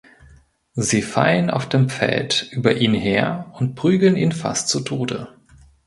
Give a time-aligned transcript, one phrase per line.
[0.73, 5.27] Sie fallen auf dem Feld über ihn her und prügeln ihn fast zu Tode.